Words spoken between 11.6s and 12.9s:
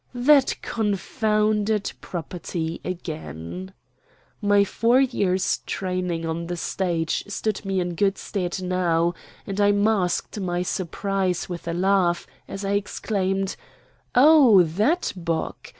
a laugh as I